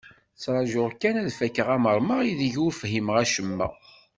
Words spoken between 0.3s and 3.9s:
Ttraǧuɣ kan ad fakken amermeɣ i deg ur fhimeɣ acemma.